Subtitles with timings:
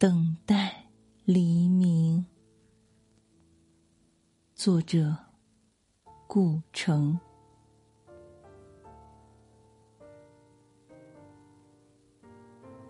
[0.00, 0.84] 等待
[1.24, 2.24] 黎明。
[4.54, 5.16] 作者：
[6.28, 7.18] 顾城。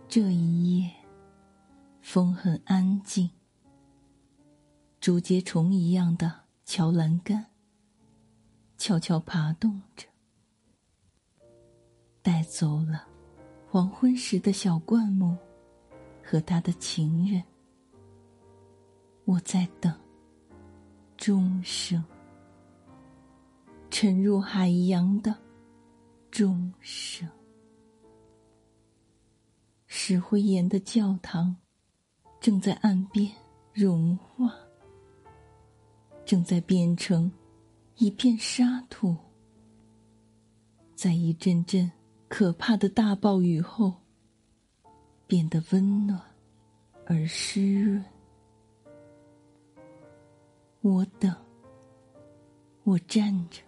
[0.07, 0.93] 这一夜，
[2.03, 3.31] 风很安静。
[5.01, 7.47] 竹节虫一样的桥栏杆，
[8.77, 10.07] 悄悄爬动着，
[12.21, 13.09] 带走了
[13.67, 15.35] 黄昏时的小灌木
[16.31, 17.43] 和他的情人。
[19.25, 19.91] 我在等
[21.17, 22.05] 钟声，
[23.89, 25.35] 沉入海洋的
[26.31, 27.27] 钟声。
[29.87, 31.57] 石灰岩的教堂
[32.41, 33.33] 正在岸边
[33.73, 34.55] 融化，
[36.27, 37.33] 正在变成
[37.97, 39.17] 一片沙土。
[40.95, 41.91] 在一阵阵
[42.29, 43.95] 可怕的大暴雨后，
[45.29, 46.21] 变得温暖
[47.07, 48.05] 而湿润。
[50.81, 51.33] 我等，
[52.83, 53.61] 我站着，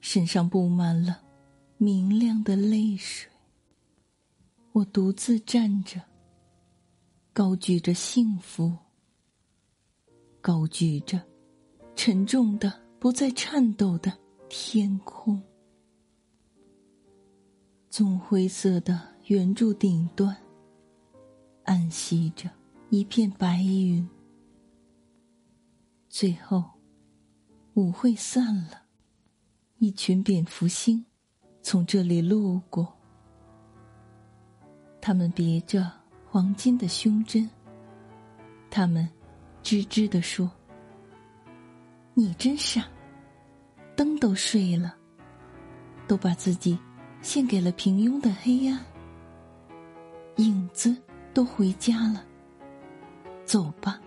[0.00, 1.22] 身上布满了
[1.76, 3.30] 明亮的泪水。
[4.72, 6.00] 我独自站着，
[7.34, 8.74] 高举着幸福，
[10.40, 11.20] 高举着
[11.94, 14.10] 沉重的、不再颤抖的
[14.48, 15.42] 天空。
[17.90, 20.36] 棕灰色的圆柱顶端，
[21.64, 22.48] 暗息着
[22.90, 24.08] 一片白云。
[26.08, 26.62] 最后，
[27.74, 28.82] 舞会散了，
[29.78, 31.04] 一群蝙蝠星
[31.60, 32.86] 从这里路过。
[35.00, 35.90] 他们别着
[36.24, 37.50] 黄金的胸针。
[38.70, 39.08] 他们
[39.60, 40.48] 吱吱地说
[42.14, 42.86] ：“你真傻，
[43.96, 44.96] 灯都睡了，
[46.06, 46.78] 都把自己
[47.22, 48.80] 献给了平庸的黑暗。
[50.36, 50.96] 影子
[51.34, 52.24] 都回家了，
[53.44, 54.00] 走吧。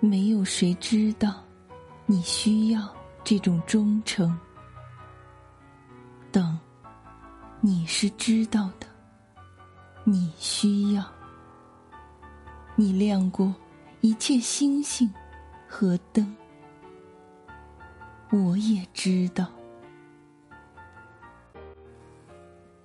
[0.00, 1.44] 没有谁知道
[2.06, 4.36] 你需要这种忠诚。
[6.30, 6.58] 等。”
[7.64, 8.88] 你是知道的，
[10.02, 11.04] 你需要，
[12.74, 13.54] 你亮过
[14.00, 15.08] 一切星星
[15.68, 16.36] 和灯，
[18.32, 19.46] 我也知道。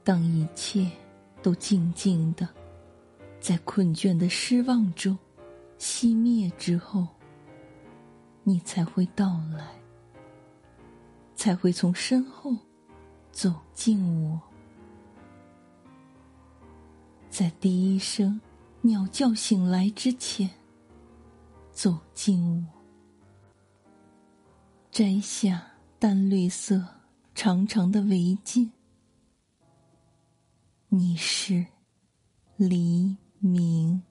[0.04, 0.88] 当一切
[1.48, 2.46] 都静静的，
[3.40, 5.18] 在困倦的失望中
[5.80, 7.08] 熄灭之后，
[8.44, 9.66] 你才会到来，
[11.36, 12.54] 才会从身后
[13.32, 14.42] 走近我。
[17.30, 18.42] 在第一声
[18.82, 20.50] 鸟叫醒来之前，
[21.72, 22.74] 走近我，
[24.92, 25.66] 摘下
[25.98, 26.86] 淡绿色
[27.34, 28.70] 长长的围巾。
[31.00, 31.68] 你是
[32.56, 34.02] 黎明。